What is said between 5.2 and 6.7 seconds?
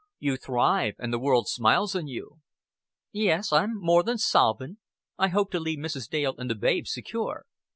hope to leave Mrs. Dale and the